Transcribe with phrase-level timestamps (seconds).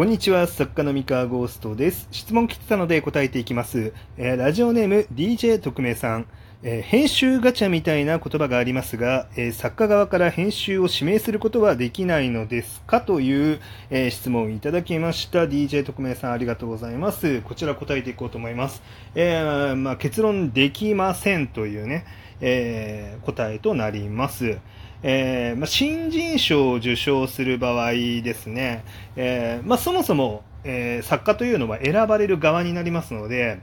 [0.00, 2.08] こんにちは、作家の三河ゴーストです。
[2.10, 3.92] 質問来てたので答えていきます。
[4.16, 6.26] えーラジオネーム DJ 特命さん。
[6.62, 15.44] えー編集ガチャみたいな言葉がありますが、えー作家側から編集を指名することはできないのですかという、えー質問をいただきました。
[15.44, 17.40] DJ 特命さんありがとうございます。
[17.42, 18.82] こちら答えていこうと思います。
[19.14, 22.04] えまあ、結論できませんというね、
[22.42, 24.58] え答えとなります。
[25.02, 28.84] えまあ、新人賞を受賞する場合ですね、
[29.16, 33.60] えまあ、そもそも、え作家というのは選ばれる側になりますので、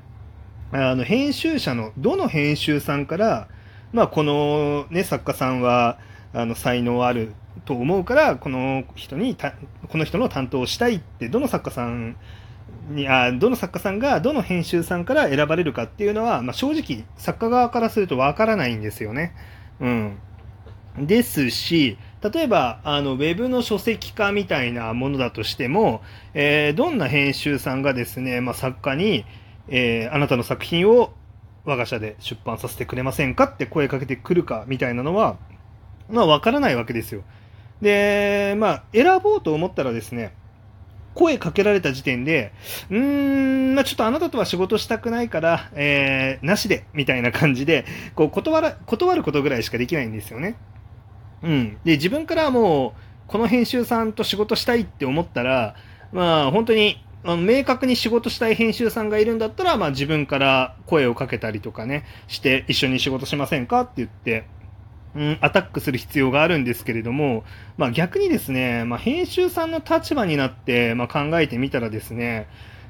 [0.71, 3.47] あの編集者のどの編集さんから、
[3.93, 5.97] まあ、この、ね、作家さんは
[6.33, 7.33] あの才能ある
[7.65, 9.53] と思うからこの人にた
[9.89, 12.17] この人の担当をしたいってどの作家さん
[12.89, 19.33] にあどの作家さんがどの編集さんから選ばれるかっていうのは、まあ、正直作家側からするとわからないんですよね。
[19.79, 20.17] うん、
[20.99, 26.01] ですし例えばあのウェブの書籍化みたいなものだとしても、
[26.33, 29.25] えーどんな編集さんがですね、まあ、作家に、
[29.69, 31.13] えーあなたの作品を
[31.65, 35.37] 我が社で出版させてくれませんかって声かけてくるかみたいなのは、
[36.09, 37.23] まあ、わからないわけですよ。
[37.81, 40.33] で、まあ、選ぼうと思ったらですね、
[41.13, 42.53] 声かけられた時点で、
[42.89, 50.55] うーん、まあ、ちょっとあなたとは仕事したくないから、えーなしで、みたいな感じで、こう断ら、断ることぐらいしかできないんですよね。
[51.43, 51.77] うん。
[51.83, 52.93] で、自分からもう、
[53.27, 55.75] この編集さんと仕事したいって思ったら、
[56.13, 64.47] まあ、本当に、あの明確に仕事したい編集さんがいるんだったら、まあ自分から声をかけたりとかね、して一緒に仕事しませんかって言って、
[65.15, 67.43] うん、アタックする必要があるんですけれども、
[67.77, 72.47] まあ逆にですね、まあ編集さんの立場になって、まあ考えてみたらですね、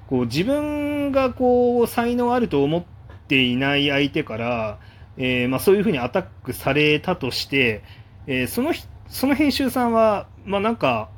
[0.08, 2.84] こう自分がこう才能あると思っ
[3.28, 4.80] ていない相手から、
[5.18, 7.84] えーまあそういうふうにアタックされたとして、
[8.28, 11.10] えーそのひその編集さんは、まあなんか、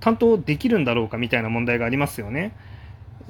[0.00, 2.54] 担当できるんだろうかみたいな問題がありますよね。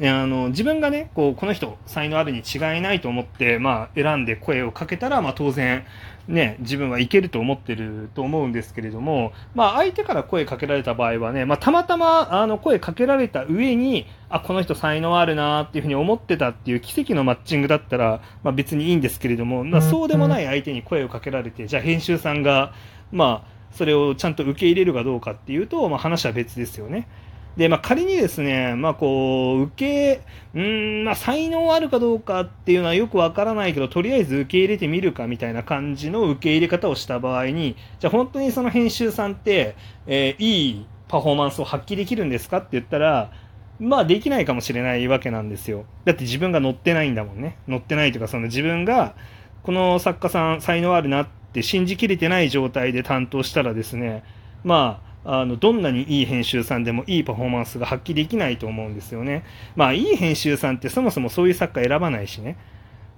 [0.02, 5.84] あの自分がねこうこの人才能あるに違いないと思って、まあ、選んで声をかけたら、まあ、当然、
[6.26, 22.72] ね、自分はいけると思ってると思うんですけれども、まあ、相手から声かけられた場合はね、まあ、たまたまあの声かけられた上にあこの人才能あるなっていうふうに思ってたっていう奇跡のマッチングだったら、まあ、別にいいんですけれども、まあ、そうでもない相手に声をかけられてじゃあ編集さんが、
[23.12, 27.08] まあ、それをちゃんと受け入れるかどうかっていうと、まあ、話は別ですよね。
[27.56, 30.22] で、まあ、仮にですね、まあ、こう、受け、
[30.54, 39.76] うん、まあ、才能あるかどうかっていうのはよくわからないけど、とりあえず受け入れてみるかみたいな感じの受け入れ方をした場合に、じゃあ本当にその編集さんって、
[40.06, 43.32] えーいいパフォーマンスを発揮できるんですかって言ったら、
[43.80, 45.86] まあ、できないかもしれないわけなんですよ。
[46.04, 47.58] だって自分が乗ってないんだもんね。
[47.66, 49.16] 乗ってないというか、その自分が、
[49.64, 54.22] この作家さん才能あるなってって信じきれてない状態で担当したらですね、
[54.62, 59.44] まあ、あのどんなにいい編集さんでもいいパフォーマンスが発揮できないと思うんですよね。
[59.74, 62.56] まあ、いい編集さんってそもそもそういう作家選ばないしね。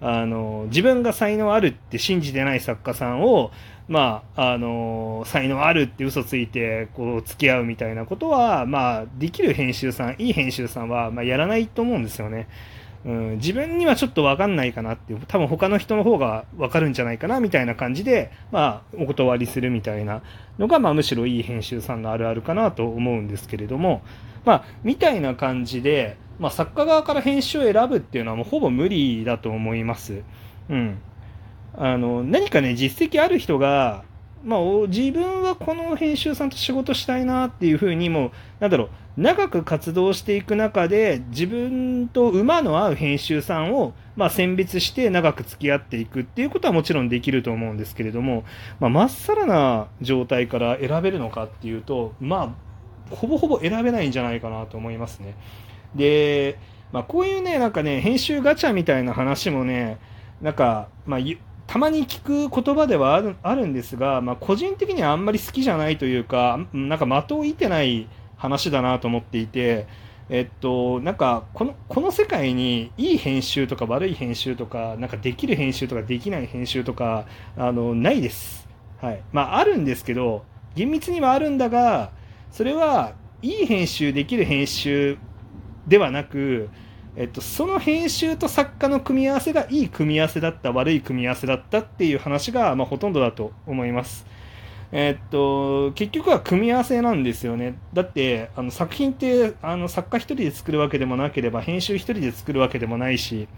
[0.00, 3.52] あの自分が才能あるって信じてない作家さんを、
[3.86, 12.48] まあ、あの才能あるって嘘ついてこう付き合うみたいなことは、まあ、できる編集さんいい編集さんは、まあ、やらないと思うんですよね。
[13.04, 20.22] うん、自分にはちょっと分かんないかなっていう多分他の人の方が分かるんじゃないかなみたいな感じで、まあ、お断りするみたいな
[20.58, 24.02] のが、まあ、むしろいい編集さんのあるあるかなと思うんですけれども、
[24.44, 30.22] まあ、みたいな感じで、まあ、作家側から編集を選ぶっていうのはもうほぼ無理だと思います。
[30.70, 30.98] うん、
[31.74, 34.04] あの何かね実績ある人が
[34.44, 38.30] まあ、自分はこの編集さんと仕事したいなっていうふうにもう
[38.60, 48.44] なんだろう長く活動していく中で自分と馬の合う編集さんを、まあ、選別して長く付き合っていくっていうことはもちろんできると思うんですけれども、
[48.80, 52.54] まあ、まっさらな状態から選べるのかっていうとま
[53.10, 55.36] あほぼほぼ選べないんじゃないかなと思いますね。
[55.94, 56.58] で、
[56.92, 59.98] まあ、こういうねなんかね編集ガチャみたいな話もね
[60.40, 61.20] なんか、まあ、
[61.72, 69.86] たまに聞く言葉ではあるあるんですが、まあ、個人的にはあんまり好きじゃないというか、なんか的を射てない話だなと思っていて、
[70.28, 77.24] えっと、なんかこのこの世界にいい編集とか悪い編集とか、なんかできる編集とかできない編集とか、
[77.56, 78.68] あのないです。
[79.00, 80.44] はいまあ、あるんですけど、
[80.74, 82.10] 厳密にはあるんだが、
[82.50, 85.16] それはいい編集、できる編集
[85.88, 86.68] ではなく、
[87.14, 94.26] えっと、その編集と作家の組み合わせがいい組み合わせだった悪い組み合わせだったっていう話が、まあ、ほとんどだと思います。
[94.92, 97.78] えっと、結局は組み合わせなんですよね。
[97.94, 103.48] だってあの作品ってあの作家一人で作るわけでもなければ編集一人で作るわけでもないし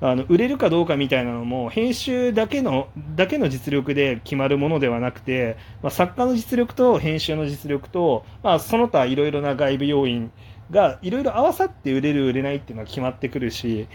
[0.00, 10.32] あの売れるかどうかみたいなのも編集だけのだけの実力で決まるものではなくて、まあ、作家の実力と編集の実力と、まあ、その他いろいろな外部要因
[10.72, 13.86] がいろいろ合わさって売れる売れないっていうのは決まってくるし、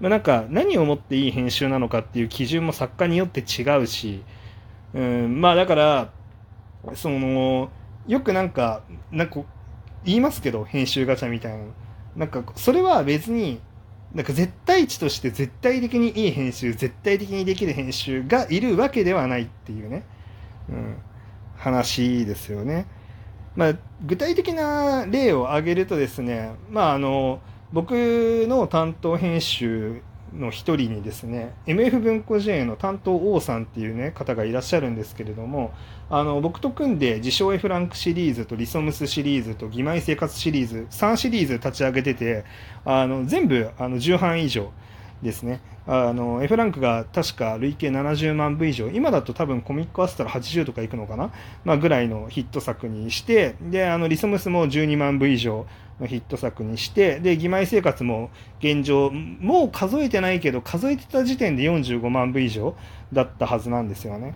[0.00, 4.22] まあ、なんか何をもっていい編集なのかっていう基準も作家によって違うし、
[4.92, 6.10] うん、まあだから
[6.94, 7.70] その
[8.06, 9.40] よくなんかなんか
[10.04, 11.64] 言いますけど編集ガチャみたいな
[12.16, 13.60] なんかそれは別に
[14.12, 20.04] なんか絶対値として絶対的にいい編集絶対的にできる編集がいるわけではないっていうね、
[20.68, 20.96] うん、
[21.56, 22.86] 話ですよね。
[23.56, 23.74] まあ、
[24.04, 27.40] 具体的な例を挙げるとですね、まあ、あの
[27.72, 27.92] 僕
[28.48, 30.02] の担当編集
[30.34, 35.72] の一人にですね MF 文庫 J の担当王さんっていうね方がいらっしゃるんですけれども
[36.10, 42.44] あの僕と組んで自称 F ランクシリーズとリソムスシリーズと義妹生活シリーズ3シリーズ立ち上げてて
[42.84, 44.72] あの全部あの10版以上
[45.24, 51.32] ですねあの F ランクが確か累計70万部以上今だと多分コミックアスタら80とかいくのかな、
[51.64, 55.66] まあ、ぐらいのヒット作にしてであのリソムスも12万部以上
[56.00, 62.76] のヒット作にして、で、義妹生活も現状、もう数えてないけど、数えてた時点で45万部以上
[63.12, 64.34] だったはずなんですよね。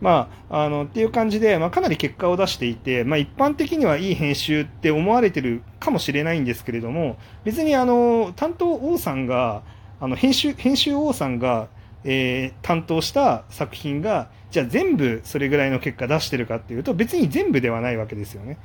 [0.00, 9.62] まあ、あの、っていう感じで、まあ、かなり結果を出していて、まあ、一般的にはいい編集って思われてるかもしれないんですけれども、別にあの、担当王さんが、
[10.00, 11.68] あの、編集、編集王さんが、
[12.04, 18.58] えー、担当した作品が、じゃあ全部それぐらいの結果出してるかっていうと、別に全部ではないわけですよね。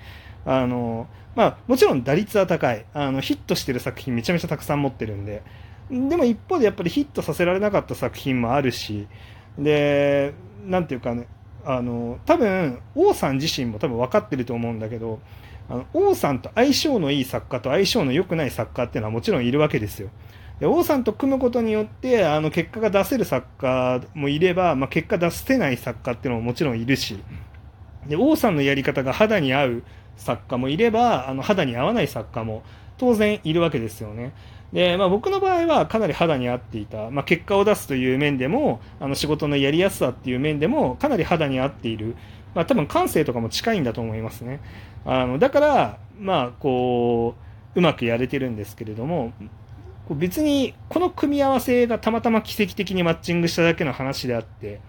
[0.46, 2.86] あの、まあ、もちろん打率は高い。
[2.94, 5.44] あの、ヒットしてる作品めちゃめちゃたくさん持ってるんで。
[5.92, 9.08] でも一方でやっぱりヒットさせられなかった作品もあるし、
[9.60, 10.34] で、
[10.66, 11.28] なんていうかね、
[11.66, 15.20] あの、多分、王さん自身も多分分かってると思うんだけど、
[15.68, 20.10] あの王さんと相性のいい作家と相性の良くない作家っていうのはもちろんいるわけですよ。
[20.60, 27.22] で王さんと組むことによってあの結果が出せる作家もいれば、まあ、結果出せない作家っていうのももちろんいるし
[28.08, 29.84] で王さんのやり方が肌に合う
[30.18, 32.64] 作家もいれば、あの肌に合わない作家も
[32.98, 34.34] 当然いるわけですよね。
[34.74, 42.16] で、まあ、僕の場合はかなり肌に合っていた、まあ、結果を出すという面でも、あの仕事のやりやすさっていう面でも、かなり肌に合っている。
[42.54, 44.62] まあ、多分感性とかも近いんだと思いますね。
[45.06, 47.36] あのだから、まあ、こ
[47.76, 49.34] う、うまくやれてるんですけれども、
[50.12, 54.80] 別にこの組み合わせがたまたま奇跡的にマッチングしただけの話であって、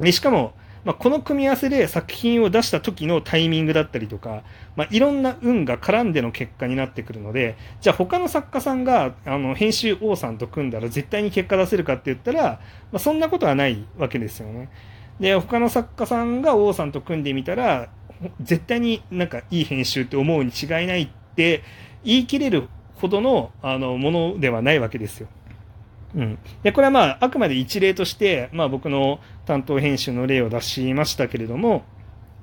[0.00, 0.52] でしかも、
[0.84, 4.42] まあ、この組み合わせで作品を出した時のタイミングだったりとか、
[4.76, 12.60] まあ、いろんな運が絡んでの結果になってくるので、じゃあ他の作家さんがあの編集王さんと組んだら絶対に結果出せるかって言ったら、
[12.92, 14.68] まあ、そんなことはないわけですよね。
[15.20, 17.88] で、他の作家さんが王さんと組んでみたら、
[18.42, 21.62] 絶対になんかいい編集って思うに違いないって
[22.04, 22.68] 言い切れる
[23.04, 25.28] ほどのあのものではないわけですよ。
[26.16, 31.82] うん、でこれはまああくまで一例として、まあ、僕の担当編集の例を出しましたけれども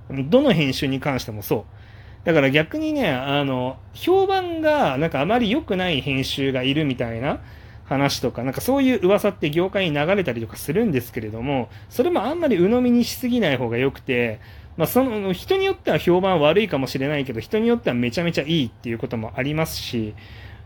[0.09, 1.65] どの編集に関してもそ
[2.23, 7.39] うだから逆にねあの評判がなんかあまり良くない編集がいるみたいな
[7.85, 14.41] 話とかなんかそういう噂って業界に流れたりとかするんですけれどもそれもあんまり鵜呑みにしすぎない方が良くて
[14.77, 20.15] まあ、その人によっては評判悪いかもしれないけど人によってはめちゃめちゃいいっていうこともありますし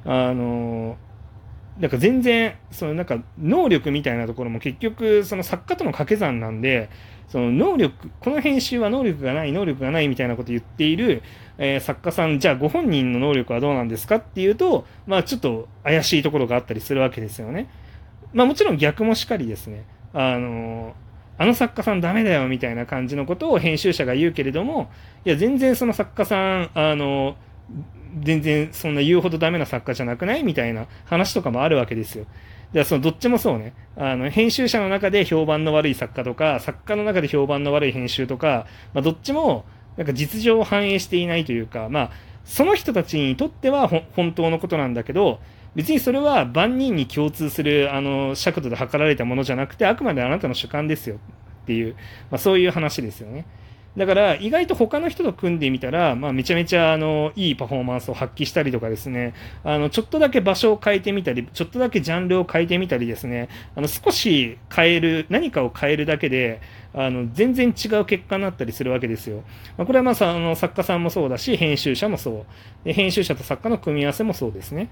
[0.05, 0.97] あの
[1.79, 6.89] なんか全然、そのなんか能力みたいなところも結局その作家との掛け算なんで、
[7.27, 11.21] その能力、この編集は能力がない、能力がないみたいなこと言っている、
[11.57, 17.69] えー、作家さん、じゃあご本人の能力はどうなんですかっていうと、まあちょっと怪しいところがあったりするわけですよね。
[18.31, 19.85] まあもちろん逆もしかりですね。
[20.13, 20.95] あの
[21.38, 24.89] あの作家さんダメだよみたいな感じのことを編集者が言うけれども、
[25.25, 27.35] いや全然その作家さん、あの
[28.17, 32.25] 全然そんな言うほどダメな作家じゃなくないみたいな話とかもあるわけですよ。
[32.74, 33.74] でそのどっちもそうね。
[33.95, 42.12] あの、編集者の中で評判の悪い作家とか、作家の中で評判の悪い編集とか、まあ、どっちも、なんか実情を反映していないというか、まあ、
[42.43, 45.39] その人たちにとっては本当のことなんだけど、
[45.74, 51.15] 別にそれは万人に共通する、あの、尺度で測られたものじゃなくて、あくまであなたの主観ですよ
[51.63, 51.93] っていう、
[52.29, 53.45] まあ、そういう話ですよね。
[53.97, 59.33] だから意外と他の人と組んでみたら、まあ、めちゃめちゃあのいいパフォーマンスを発揮したりとかですね、
[59.63, 66.61] あのちょっとだけ場所を変えてみたり、ちょっとだけジャンルを変えてみたりですね、あの少し変える、何かを変えるだけで、
[66.93, 69.43] あの全然違う結果になったりするわけですよ。
[69.77, 72.45] まあ、これはまああの作家さんもそうだし、編集者もそ
[72.83, 72.93] うで。
[72.93, 74.89] 編集者と作家の組み合わせもそうですね。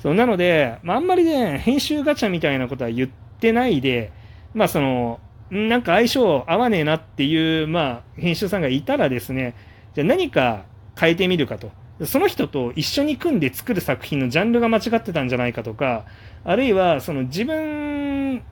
[0.00, 3.08] そうなので、まあ、あんまりね、編集ガチャみたいなことは言っ
[3.38, 4.10] てないで、
[4.54, 5.20] まあその、
[5.52, 9.54] なんか相性合わねえなっていう、まあ、編集さんがいたらですね、
[9.94, 10.64] じゃあ何か
[10.98, 11.70] 変えてみるかと。
[12.06, 16.06] その人と一緒に組んで作る作品のジャンルが間違ってたんじゃないかとか、
[16.42, 18.42] あるいはその自分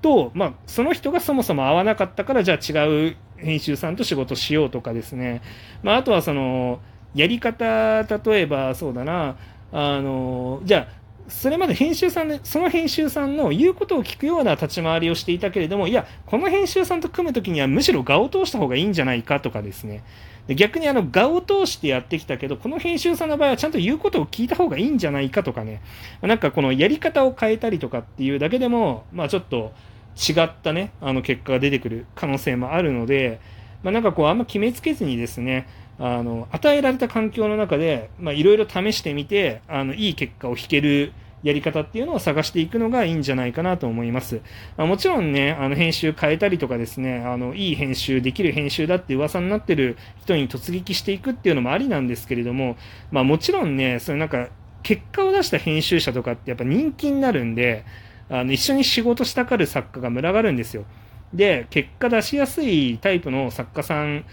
[0.00, 5.42] と、まあ、その人がそもそも合わなかったから、じゃあ違う編集さんと仕事しようとかですね。
[5.82, 6.80] まあ、あとはその、
[7.14, 9.36] やり方、例えばそうだな、
[9.72, 10.99] あの、じゃあ、
[11.30, 20.02] それまで編集さんで、その編集さんの言うことを聞くような立ち回りをしていたけれども、いや、この編集さんと組むときにはむしろ画を通した方がいいんじゃないかとかですね。
[20.46, 25.80] で逆にあの画を通してやってきたけど、この編集さんの場合はちゃんと言うことを聞いた方がいいんじゃないかとかね。
[26.22, 29.72] なんかこのやり方を変えたりとかっていうだけでも、まあちょっと
[30.16, 33.40] 違ったね、あの結果が出てくる可能性もあるので、
[33.82, 35.68] まあなんかこうあんま決めつけずにですね、
[36.00, 44.40] あの、与えられた環境の中で、まあいろいろ試してみて、あの、いい結果を引けるやり方っていうのを探していくのがいいんじゃないかなと思います。
[44.76, 52.76] あもちろんね、あの編集変えたりとかですね、あのいい編集、できる編集だって噂になってる人に突撃していくっていうのもありなんですけれども、
[53.10, 54.48] まあもちろんね、それなんか
[54.82, 57.84] 結果を出した編集者とかってやっぱ人気になるんで、
[58.28, 60.84] あの一緒に仕事したがる作家が群がるんですよ。
[61.32, 64.24] で、結果出しやすいタイプの作家さん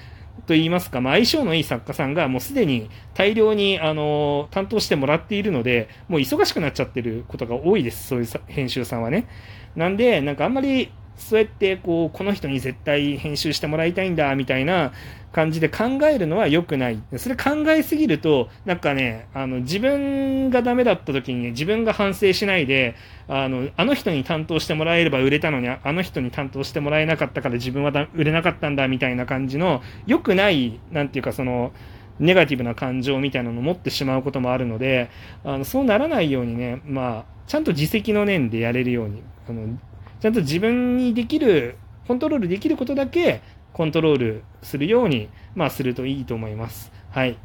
[0.47, 9.27] と言いますか、まあ、相性のいい作家さんがもうすでに大量にあの担当してもらっているので、もう忙しくなっちゃってることが多いです、そういう編集さんはね。
[9.75, 14.93] なんで、なんかあんまりそうやってこうこの人に絶対編集してもらいたいんだみたいな
[15.31, 16.99] 感じで考えるのは良くない。
[17.17, 22.95] それ考えすぎると、なんかね、あの自分がダメだった時に、ね、自分が反省しないで、
[23.27, 31.71] あのあの人に担当してもらえれば売れたのに、あの人に担当してもらえなかったから自分は売れなかったんだみたいな感じの、良くない、なんていうかその、
[32.19, 35.09] ネガティブな感情みたいなのを持ってしまうこともあるので、
[35.43, 39.77] あのそうならないようにね、まあ、ちゃんと自責の念でやれるように、あの
[40.19, 43.41] ちゃんと自分にできる、コントロールできることだけ
[43.73, 46.91] コントロールするように、まあ、するといいと思います。
[47.11, 47.37] はい。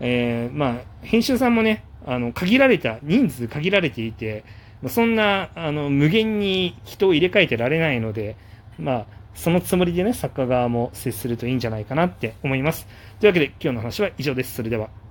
[0.00, 4.44] えー、まあ、編集さんもね、あの、限られた、人数限られていて、
[4.88, 8.36] そんな、あの、無限に人を入れ替えてられないので、
[8.78, 12.86] まあ、そのつもりでね、作家側も接するといいんじゃないかなって思います。
[13.18, 14.54] というわけで、今日の話は以上です。
[14.54, 15.01] それでは。